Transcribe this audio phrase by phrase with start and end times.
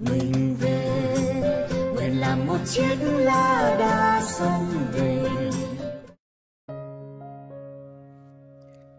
[0.00, 1.02] mình về
[1.94, 5.22] nguyện làm một chiếc lá đa sông về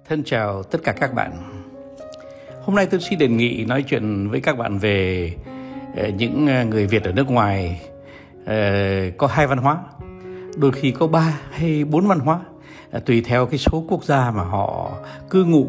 [0.10, 1.31] Thân chào tất cả các bạn.
[2.62, 5.31] Hôm nay tôi xin đề nghị nói chuyện với các bạn về
[5.96, 7.82] ờ, những ờ, người Việt ở nước ngoài
[8.45, 8.55] ờ,
[9.18, 9.77] có hai văn hóa,
[10.55, 12.39] đôi khi có ba hay bốn văn hóa,
[13.05, 14.91] tùy theo cái số quốc gia mà họ
[15.29, 15.68] cư ngụ.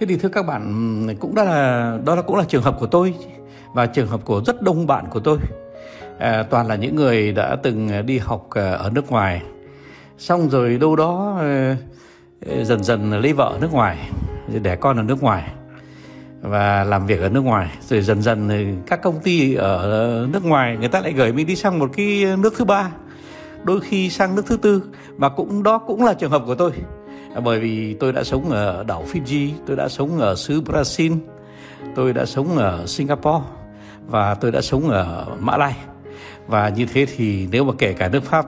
[0.00, 2.86] Thế thì thưa các bạn, cũng đó là đó là cũng là trường hợp của
[2.86, 3.14] tôi
[3.72, 5.38] và trường hợp của rất đông bạn của tôi.
[6.18, 9.42] À, toàn là những người đã từng đi học à, ở nước ngoài,
[10.18, 11.76] xong rồi đâu đó à,
[12.62, 14.10] dần dần lấy vợ ở nước ngoài
[14.62, 15.50] đẻ con ở nước ngoài
[16.40, 17.68] và làm việc ở nước ngoài.
[17.88, 18.48] Rồi dần dần
[18.86, 22.24] các công ty ở nước ngoài người ta lại gửi mình đi sang một cái
[22.38, 22.90] nước thứ ba
[23.64, 24.82] đôi khi sang nước thứ tư.
[25.16, 26.70] Và cũng đó cũng là trường hợp của tôi.
[27.34, 31.16] À, bởi vì tôi đã sống ở đảo Fiji tôi đã sống ở xứ Brazil
[31.94, 33.44] tôi đã sống ở Singapore
[34.06, 35.74] và tôi đã sống ở Mã Lai
[36.46, 38.46] và như thế thì nếu mà kể cả nước Pháp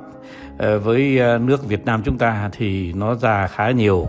[0.59, 4.09] ờ, với ờ, nước Việt Nam chúng ta thì nó ra khá nhiều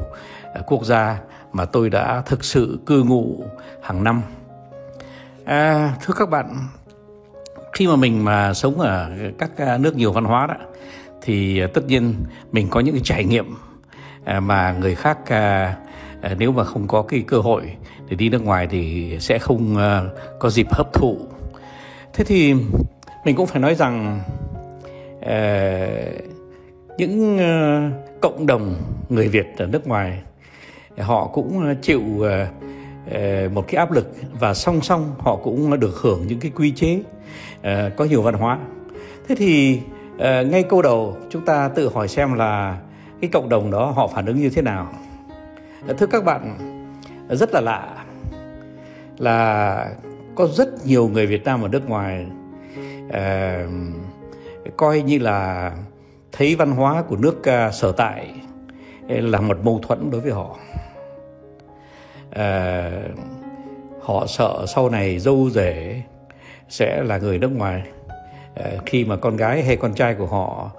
[0.54, 1.18] ờ, quốc gia
[1.54, 3.44] mà tôi đã thực sự cư ngụ
[3.84, 4.22] hàng năm.
[5.46, 6.56] À, thưa các bạn,
[7.74, 10.56] khi mà mình mà sống ở các nước nhiều văn hóa đó
[11.22, 12.16] thì tất nhiên
[12.52, 13.56] mình có những cái trải nghiệm
[14.40, 15.18] mà người khác
[16.22, 17.76] Ờ, nếu mà không có cái cơ hội
[18.10, 21.18] để đi nước ngoài thì sẽ không ờ, có dịp hấp thụ.
[22.14, 22.54] Thế thì
[23.26, 24.20] mình cũng phải nói rằng
[25.22, 25.88] ờ,
[26.98, 27.40] những
[28.22, 28.76] cộng đồng
[29.10, 30.20] người Việt ở nước ngoài,
[30.98, 32.02] họ cũng chịu
[33.54, 37.00] một cái áp lực và song song họ cũng được hưởng những cái quy chế
[37.96, 38.60] có nhiều văn hóa.
[39.28, 39.80] Thế thì
[40.20, 42.78] ngay câu đầu chúng ta tự hỏi xem là
[43.22, 44.94] cái cộng đồng đó họ phản ứng như thế nào.
[45.88, 46.58] Thưa các bạn,
[47.30, 48.06] rất là lạ
[49.18, 49.96] là
[50.36, 52.26] có rất nhiều người Việt Nam ở nước ngoài
[53.08, 53.70] uh,
[54.78, 55.72] coi như là
[56.32, 58.34] thấy văn hóa của nước uh, sở tại
[59.10, 60.58] ờ, là một mâu thuẫn đối với họ.
[62.30, 63.18] Uh,
[64.02, 66.02] họ sợ sau này dâu rể
[66.70, 67.84] sẽ là người nước ngoài
[68.60, 70.72] uh, khi mà con gái hay con trai của họ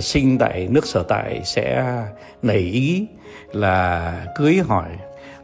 [0.00, 1.94] sinh tại nước sở tại sẽ
[2.42, 3.06] nảy ý
[3.52, 4.88] là cưới hỏi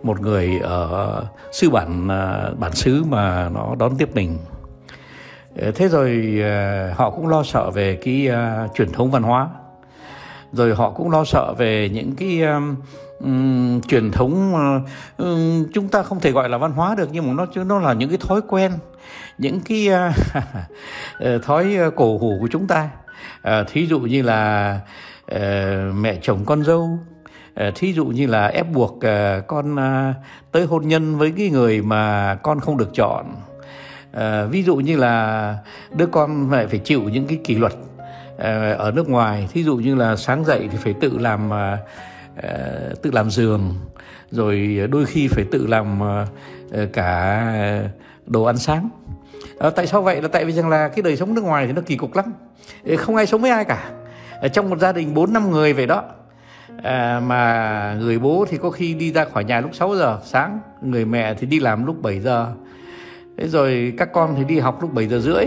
[0.03, 4.39] một người ở sư bản à, bản xứ mà nó đón tiếp mình.
[5.57, 9.49] Ờ, thế rồi à, họ cũng lo sợ về cái uh, truyền thống văn hóa.
[10.53, 12.43] Rồi họ cũng lo sợ về những cái
[13.21, 14.55] um, truyền thống
[15.19, 17.93] um, chúng ta không thể gọi là văn hóa được nhưng mà nó nó là
[17.93, 18.73] những cái thói quen
[19.39, 19.89] những cái
[21.37, 22.91] uh, thói cổ hủ của chúng ta.
[23.43, 24.81] Ờ, thí dụ như là
[25.35, 25.39] uh,
[25.95, 26.99] mẹ chồng con dâu
[27.55, 28.99] ờ, thí dụ như là ép buộc
[29.47, 29.77] con
[30.53, 33.27] tới hôn nhân với cái người mà con không được chọn.
[34.13, 35.57] À, ví dụ như là
[35.97, 37.73] đứa con phải phải chịu những cái kỷ luật
[38.39, 39.49] à, ở nước ngoài.
[39.53, 41.79] Thí dụ như là sáng dậy thì phải tự làm à,
[43.03, 43.75] tự làm giường
[44.31, 46.01] rồi đôi khi phải tự làm
[46.93, 47.55] cả
[48.27, 48.89] đồ ăn sáng
[49.61, 50.23] à, tại sao vậy?
[50.23, 52.33] Là tại vì rằng là cái đời sống nước ngoài thì nó kỳ cục lắm.
[52.99, 53.91] Không ai sống với ai cả.
[54.41, 56.05] Ở trong một gia đình bốn năm người vậy đó.
[56.83, 60.61] À, mà người bố thì có khi đi ra khỏi nhà lúc 6 giờ sáng
[60.83, 62.53] người mẹ thì đi làm lúc 7 giờ.
[63.39, 65.45] Thế rồi các con thì đi học lúc 7 giờ rưỡi.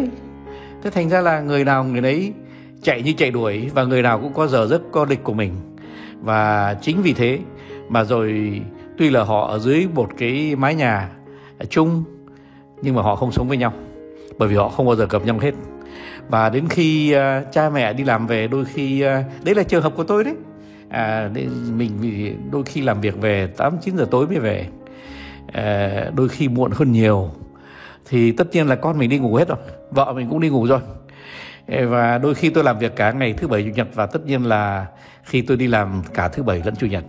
[0.83, 2.33] Thế thành ra là người nào người đấy
[2.81, 5.53] chạy như chạy đuổi và người nào cũng có giờ giấc có lịch của mình.
[6.21, 7.39] Và chính vì thế
[7.89, 8.61] mà rồi
[8.97, 11.09] tuy là họ ở dưới một cái mái nhà
[11.69, 12.03] chung
[12.81, 13.73] nhưng mà họ không sống với nhau
[14.37, 15.51] bởi vì họ không bao giờ gặp nhau hết.
[16.29, 19.83] Và đến khi uh, cha mẹ đi làm về đôi khi uh, đấy là trường
[19.83, 20.35] hợp của tôi đấy.
[20.89, 21.29] À,
[21.77, 24.67] mình đôi khi làm việc về 8 9 giờ tối mới về.
[25.53, 27.31] À, đôi khi muộn hơn nhiều.
[28.09, 29.57] Thì tất nhiên là con mình đi ngủ hết rồi
[29.91, 30.79] vợ mình cũng đi ngủ rồi.
[31.67, 34.43] Và đôi khi tôi làm việc cả ngày thứ bảy chủ nhật và tất nhiên
[34.43, 34.85] là
[35.23, 37.03] khi tôi đi làm cả thứ bảy lẫn chủ nhật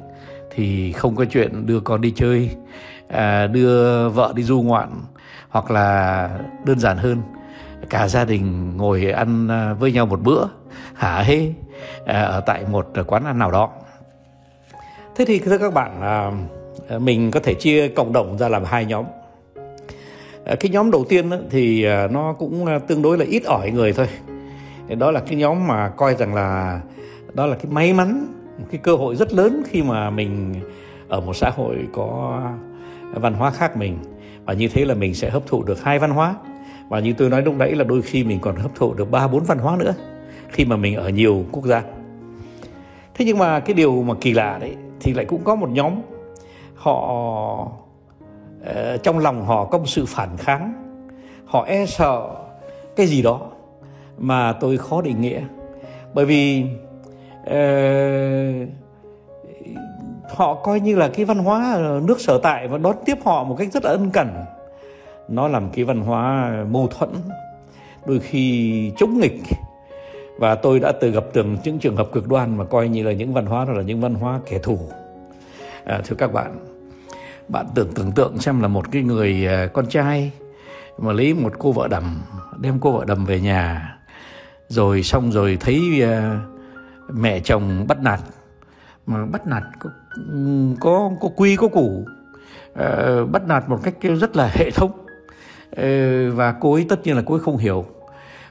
[0.50, 2.50] thì không có chuyện đưa con đi chơi
[3.08, 4.90] à, đưa vợ đi du ngoạn
[5.48, 6.28] hoặc là
[6.64, 7.22] đơn giản hơn,
[7.90, 10.44] cả gia đình ngồi ăn à, với nhau một bữa,
[10.94, 11.52] hả hê
[12.06, 13.70] à, ở tại một quán ăn nào đó.
[15.16, 16.30] Thế thì, thưa các bạn à,
[16.98, 19.04] mình có thể chia cộng đồng ra làm hai nhóm.
[20.60, 24.08] Cái nhóm đầu tiên thì nó cũng tương đối là ít ỏi người thôi.
[24.98, 26.80] Đó là cái nhóm mà coi rằng là,
[27.32, 28.26] đó là cái may mắn
[28.58, 30.54] một cái cơ hội rất lớn khi mà mình
[31.08, 32.40] ở một xã hội có
[33.12, 33.98] văn hóa khác mình
[34.44, 36.34] và như thế là mình sẽ hấp thụ được hai văn hóa.
[36.88, 39.28] Và như tôi nói lúc nãy là đôi khi mình còn hấp thụ được ba
[39.28, 39.94] bốn văn hóa nữa
[40.48, 41.82] khi mà mình ở nhiều quốc gia.
[43.14, 45.92] Thế nhưng mà cái điều mà kỳ lạ đấy thì lại cũng có một nhóm
[46.74, 46.96] họ
[48.64, 50.72] ờ, trong lòng họ có một sự phản kháng.
[51.46, 52.28] Họ e sợ
[52.96, 53.40] cái gì đó
[54.18, 55.42] mà tôi khó định nghĩa.
[56.14, 56.64] Bởi vì
[57.42, 58.68] uh,
[60.36, 63.44] họ coi như là cái văn hóa ờ, nước sở tại và đón tiếp họ
[63.44, 64.44] một cách rất là ân cần.
[65.28, 67.10] Nó làm cái văn hóa mâu thuẫn
[68.06, 69.40] đôi khi chống nghịch.
[70.38, 73.12] Và tôi đã từng gặp từng những trường hợp cực đoan mà coi như là
[73.12, 74.78] những văn hóa đó là những văn hóa kẻ thù.
[75.84, 76.58] À, thưa các bạn
[77.48, 80.30] bạn tưởng tưởng tượng xem là một cái người ờ, con trai
[80.98, 82.22] mà lấy một cô vợ đầm
[82.60, 83.96] đem cô vợ đầm về nhà
[84.68, 86.36] rồi xong rồi thấy ờ,
[87.12, 88.20] mẹ chồng bắt nạt
[89.06, 89.90] mà bắt nạt có
[90.80, 92.04] có, có quy có củ.
[92.72, 94.90] Uh, bắt nạt một cách rất là hệ thống.
[95.70, 97.84] Uh, và cô ấy tất nhiên là cô ấy không hiểu.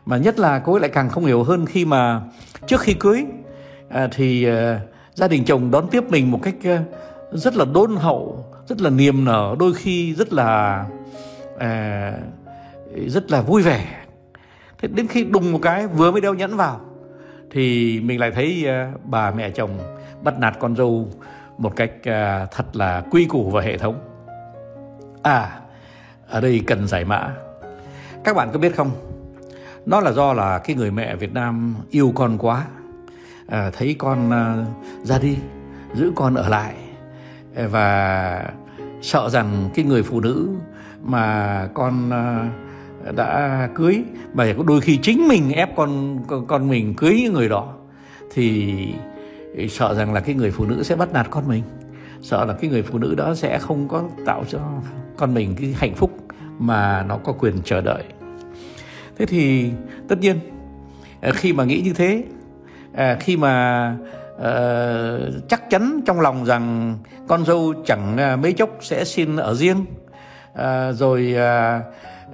[0.05, 2.21] Mà nhất là cô ấy lại càng không hiểu hơn khi mà
[2.67, 3.25] trước khi cưới
[3.88, 4.53] uh, thì uh,
[5.13, 6.79] gia đình chồng đón tiếp mình một cách uh,
[7.31, 10.85] rất là đôn hậu rất là niềm nở đôi khi rất là
[11.56, 11.59] uh,
[13.07, 14.06] rất là vui vẻ.
[14.77, 16.81] Thế đến khi đùng một cái vừa mới đeo nhẫn vào
[17.51, 19.69] thì mình lại thấy uh, bà mẹ chồng
[20.23, 21.07] bắt nạt con dâu
[21.57, 23.99] một cách uh, thật là quy củ và hệ thống.
[25.23, 25.59] À
[26.29, 27.33] ở đây cần giải mã.
[28.23, 28.91] Các bạn có biết không?
[29.85, 32.65] Nó là do là cái người mẹ Việt Nam yêu con quá
[33.47, 34.67] à, thấy con uh,
[35.05, 35.37] ra đi
[35.93, 36.75] giữ con ở lại
[37.55, 38.49] và
[39.01, 40.49] sợ rằng cái người phụ nữ
[41.01, 44.03] mà con uh, đã cưới
[44.33, 47.73] mà đôi khi chính mình ép con con, con mình cưới những người đó
[48.33, 48.75] thì
[49.69, 51.63] sợ rằng là cái người phụ nữ sẽ bắt nạt con mình.
[52.21, 54.59] Sợ là cái người phụ nữ đó sẽ không có tạo cho
[55.17, 56.17] con mình cái hạnh phúc
[56.59, 58.03] mà nó có quyền chờ đợi.
[59.17, 59.71] Thế thì
[60.09, 60.39] tất nhiên
[61.21, 62.23] ờ, khi mà nghĩ như thế
[62.94, 63.95] ờ, khi mà
[64.35, 66.97] uh, chắc chắn trong lòng rằng
[67.27, 69.85] con dâu chẳng mấy chốc sẽ xin ở riêng
[70.51, 71.83] uh, rồi uh,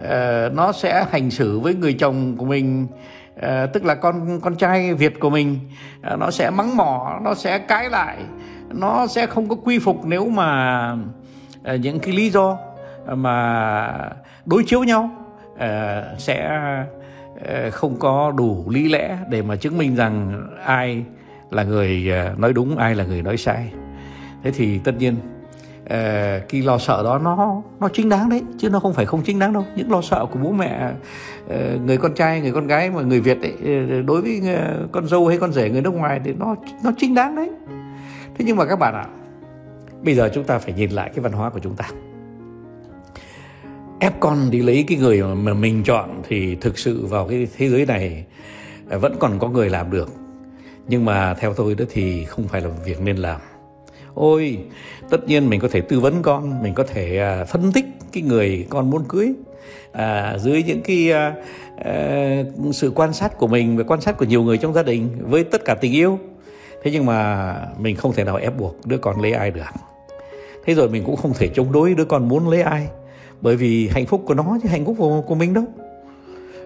[0.02, 2.88] uh, nó sẽ hành xử với người chồng của mình
[3.36, 5.60] uh, tức là con con trai Việt của mình.
[6.14, 8.18] Uh, nó sẽ mắng mỏ nó sẽ cãi lại.
[8.70, 12.58] Nó sẽ không có quy phục nếu mà uh, những cái lý do
[13.16, 14.10] mà
[14.46, 15.10] đối chiếu nhau
[15.54, 15.60] uh,
[16.18, 16.60] sẽ
[17.34, 21.04] uh, không có đủ lý lẽ để mà chứng minh rằng ai
[21.52, 23.72] là người nói đúng ai là người nói sai.
[24.44, 25.16] Thế thì tất nhiên
[25.84, 29.22] uh, cái lo sợ đó nó nó chính đáng đấy chứ nó không phải không
[29.24, 29.66] chính đáng đâu.
[29.76, 30.92] Những lo sợ của bố mẹ
[31.46, 34.42] uh, người con trai người con gái mà người việt ấy ờ, đối với
[34.92, 37.50] con dâu hay con rể người nước ngoài thì nó nó chính đáng đấy.
[38.38, 39.06] Thế nhưng mà các bạn ạ
[40.02, 41.86] bây giờ chúng ta phải nhìn lại cái văn hóa của chúng ta.
[44.00, 47.70] Ép con đi lấy cái người mà mình chọn thì thực sự vào cái thế
[47.70, 48.26] giới này
[48.90, 50.10] vẫn còn có người làm được.
[50.88, 53.42] Nhưng mà theo tôi đó thì không phải là việc nên làm
[54.20, 54.58] ôi
[55.10, 58.24] tất nhiên mình có thể tư vấn con mình có thể à, phân tích cái
[58.24, 59.34] người con muốn cưới.
[59.92, 61.34] À, dưới những cái à,
[61.78, 65.10] à, sự quan sát của mình và quan sát của nhiều người trong gia đình
[65.30, 66.20] với tất cả tình yêu.
[66.84, 69.62] Thế nhưng mà mình không thể nào ép buộc đứa con lấy ai được.
[70.66, 72.88] Thế rồi mình cũng không thể chống đối đứa con muốn lấy ai.
[73.42, 75.64] Bởi vì hạnh phúc của nó chứ hạnh phúc của, của mình đâu.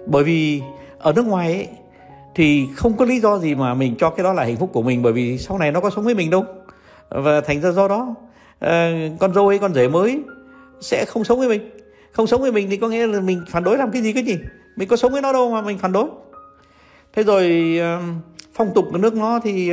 [0.06, 0.62] Bởi vì
[1.00, 1.68] ở nước ngoài ấy,
[2.36, 4.82] thì không có lý do gì mà mình cho cái đó là hạnh phúc của
[4.82, 5.02] mình.
[5.02, 6.46] Bởi vì sau này nó có sống với mình đâu
[7.14, 8.16] và thành ra do đó
[8.60, 10.24] ờ, con dâu hay con rể mới
[10.82, 11.70] sẽ không sống với mình.
[12.12, 14.24] Không sống với mình thì có nghĩa là mình phản đối làm cái gì cái
[14.24, 14.38] gì?
[14.76, 16.08] Mình có sống với nó đâu mà mình phản đối.
[17.14, 18.00] Thế rồi ờ,
[18.54, 19.72] phong tục của nước nó thì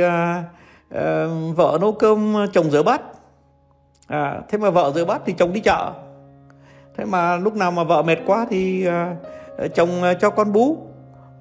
[0.89, 3.01] ờ, vợ nấu cơm chồng rửa bát.
[4.07, 5.91] À, thế mà vợ rửa bát thì chồng đi chợ.
[6.97, 8.87] Thế mà lúc nào mà vợ mệt quá thì
[9.75, 9.89] chồng
[10.19, 10.77] cho con bú.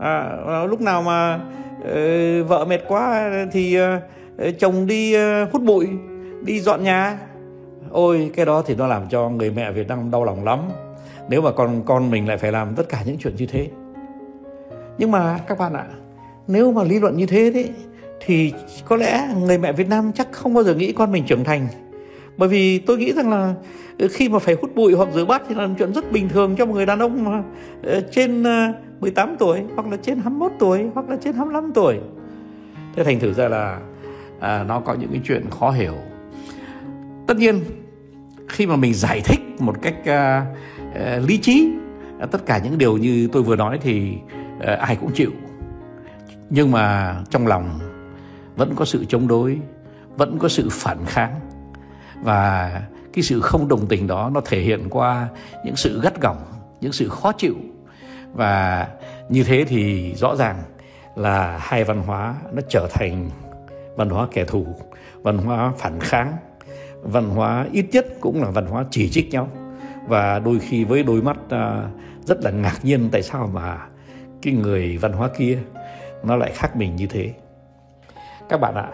[0.01, 1.41] À, à, lúc nào mà
[1.79, 5.89] uh, vợ mệt quá thì uh, chồng đi uh, hút bụi
[6.43, 7.19] đi dọn nhà.
[7.91, 10.61] Ôi cái đó thì nó làm cho người mẹ Việt Nam đau lòng lắm.
[11.29, 13.69] Nếu mà con con mình lại phải làm tất cả những chuyện như thế.
[14.99, 15.87] Nhưng mà các bạn ạ
[16.47, 17.71] nếu mà lý luận như thế đấy
[18.27, 18.53] thì
[18.85, 21.69] có lẽ người mẹ Việt Nam chắc không bao giờ nghĩ con mình trưởng thành
[22.41, 23.55] bởi vì tôi nghĩ rằng là
[23.99, 26.57] ờ, khi mà phải hút bụi hoặc rửa bát thì là chuyện rất bình thường
[26.57, 27.43] cho một người đàn ông mà
[27.83, 31.99] ờ, trên ờ, 18 tuổi hoặc là trên 21 tuổi hoặc là trên 25 tuổi.
[32.97, 33.81] Thế thành thử ra là
[34.41, 35.95] à, nó có những cái chuyện khó hiểu.
[37.27, 37.61] Tất nhiên
[38.49, 40.47] khi mà mình giải thích một cách à,
[40.95, 41.71] à, lý trí
[42.21, 44.13] à, tất cả những điều như tôi vừa nói thì
[44.61, 45.31] à, ai cũng chịu.
[46.51, 47.79] Nhưng mà trong lòng
[48.57, 49.59] vẫn có sự chống đối
[50.17, 51.50] vẫn có sự phản kháng
[52.23, 55.29] và cái sự không đồng tình đó nó thể hiện qua
[55.65, 56.43] những sự gắt gỏng,
[56.81, 57.55] những sự khó chịu.
[58.33, 58.89] Và
[59.29, 60.57] như thế thì rõ ràng
[61.17, 63.31] là hai văn hóa nó trở thành
[63.97, 64.67] văn hóa kẻ thù,
[65.23, 66.37] văn hóa phản kháng.
[67.03, 69.49] Văn hóa ít nhất cũng là văn hóa chỉ trích nhau.
[70.07, 71.85] Và đôi khi với đôi mắt à,
[72.25, 73.79] rất là ngạc nhiên tại sao mà
[74.43, 75.59] cái người văn hóa kia
[76.23, 77.33] nó lại khác mình như thế.
[78.49, 78.89] Các bạn ạ,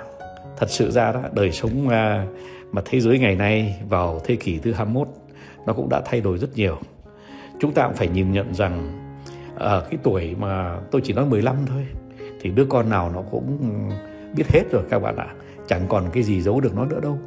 [0.56, 2.26] thật sự ra đó, đời sống à,
[2.72, 5.08] mà, thế giới ngày nay vào thế kỷ thứ 21
[5.66, 6.76] nó cũng đã thay đổi rất nhiều.
[7.60, 9.02] Chúng ta cũng phải nhìn nhận rằng
[9.54, 11.86] ở cái tuổi mà tôi chỉ nói 15 thôi
[12.40, 13.58] thì đứa con nào nó cũng
[14.36, 15.26] biết hết rồi các bạn ạ.
[15.66, 17.18] Chẳng còn cái gì giấu được nó nữa đâu.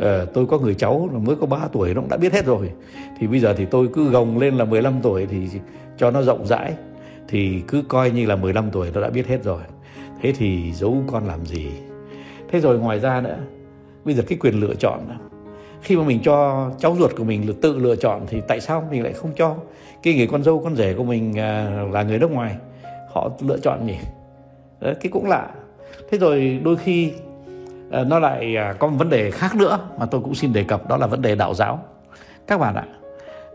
[0.00, 2.70] À, tôi có người cháu mới có 3 tuổi nó cũng đã biết hết rồi.
[3.18, 5.48] Thì bây giờ thì tôi cứ gồng lên là 15 tuổi thì
[5.96, 6.74] cho nó rộng rãi
[7.28, 9.62] thì cứ coi như là 15 tuổi nó đã biết hết rồi.
[10.22, 11.68] Thế thì giấu con làm gì?
[12.48, 13.38] Thế rồi ngoài ra nữa
[14.04, 15.00] bây giờ cái quyền lựa chọn
[15.82, 19.02] khi mà mình cho cháu ruột của mình tự lựa chọn thì tại sao mình
[19.02, 19.54] lại không cho?
[20.02, 22.56] Cái người con dâu con rể của mình à, là người nước ngoài
[23.12, 23.96] họ lựa chọn nhỉ
[24.80, 25.48] Đấy, cái cũng lạ.
[26.10, 27.12] Thế rồi đôi khi
[27.90, 30.64] à, nó lại à, có một vấn đề khác nữa mà tôi cũng xin đề
[30.64, 31.84] cập đó là vấn đề đạo giáo.
[32.46, 32.84] Các bạn ạ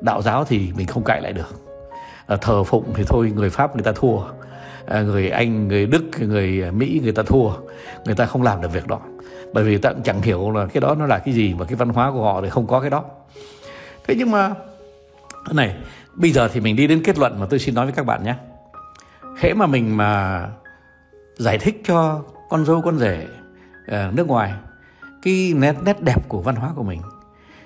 [0.02, 1.56] đạo giáo thì mình không cãi lại được.
[2.42, 4.20] Thờ phụng thì thôi người pháp người ta thua.
[4.90, 7.50] Người anh người đức người mỹ người ta thua.
[8.06, 9.00] Người ta không làm được việc đó
[9.54, 11.76] bởi vì ta cũng chẳng hiểu là cái đó nó là cái gì mà cái
[11.76, 13.04] văn hóa của họ thì không có cái đó.
[14.08, 14.54] Thế nhưng mà
[15.52, 15.76] này
[16.14, 18.24] bây giờ thì mình đi đến kết luận mà tôi xin nói với các bạn
[18.24, 18.36] nhé.
[19.38, 20.48] Hễ mà mình mà
[21.38, 23.28] giải thích cho con dâu con rể
[23.88, 24.54] uh, nước ngoài
[25.22, 27.02] cái nét nét đẹp của văn hóa của mình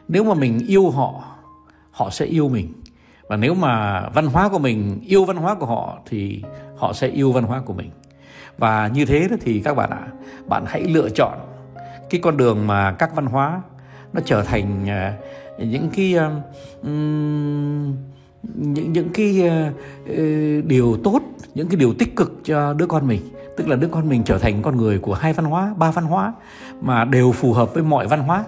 [0.08, 1.24] nếu mà mình yêu họ
[1.92, 2.74] họ sẽ yêu mình.
[3.28, 6.44] Và nếu mà văn hóa của mình yêu văn hóa của họ thì
[6.78, 7.92] họ sẽ yêu văn hóa của mình.
[8.58, 10.08] Và như thế thì các bạn ạ
[10.46, 11.38] bạn hãy lựa chọn
[12.10, 13.62] cái con đường mà các văn hóa
[14.14, 16.32] nó trở thành uh, những cái uh,
[18.56, 19.44] những những cái
[20.10, 21.22] uh, điều tốt
[21.54, 23.22] những cái điều tích cực cho đứa con mình.
[23.58, 26.06] Tức là đứa con mình trở thành con người của hai văn hóa ba văn
[26.06, 26.34] hóa
[26.82, 28.44] mà đều phù hợp với mọi văn hóa.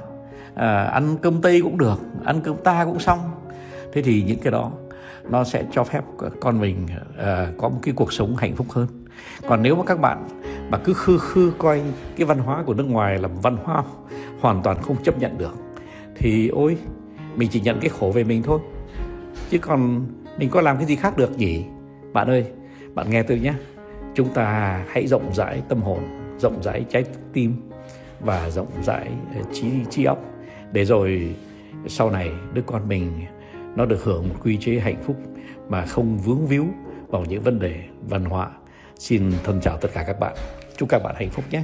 [0.55, 3.19] À, ăn cơm tây cũng được ăn cơm ta cũng xong.
[3.93, 4.71] Thế thì những cái đó
[5.29, 6.01] nó sẽ cho phép
[6.41, 8.87] con mình uh, có một cái cuộc sống hạnh phúc hơn.
[9.47, 10.27] Còn nếu mà các bạn
[10.69, 11.81] mà cứ khư khư coi
[12.15, 13.83] cái văn hóa của nước ngoài là văn hóa
[14.39, 15.53] hoàn toàn không chấp nhận được.
[16.15, 16.77] Thì ôi,
[17.35, 18.59] mình chỉ nhận cái khổ về mình thôi.
[19.49, 20.05] Chứ còn
[20.37, 21.65] mình có làm cái gì khác được nhỉ?
[22.13, 22.45] Bạn ơi,
[22.93, 23.53] bạn nghe tôi nhé.
[24.15, 25.99] Chúng ta hãy rộng rãi tâm hồn,
[26.39, 27.55] rộng rãi trái tim
[28.19, 30.19] và rộng rãi ờ, trí trí óc.
[30.71, 31.35] Để rồi
[31.87, 33.25] sau này đứa con mình
[33.75, 35.15] nó được hưởng một quy chế hạnh phúc
[35.69, 36.65] mà không vướng víu
[37.07, 38.49] vào những vấn đề văn hóa.
[38.99, 40.35] Xin thân chào tất cả các bạn
[40.79, 41.63] chúc các bạn hạnh phúc nhé.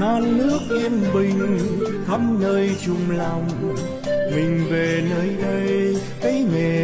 [0.00, 1.58] Non nước yên bình
[2.06, 3.48] khắp nơi chung lòng.
[4.34, 6.83] Mình về nơi đây, cái miền